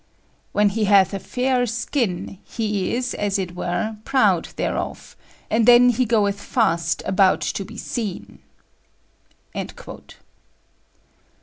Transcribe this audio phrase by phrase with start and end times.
[0.51, 5.15] "When he hath a fayre skinne, he is, as it were, prowde thereof,
[5.47, 8.39] and then he goeth faste aboute to be seene...."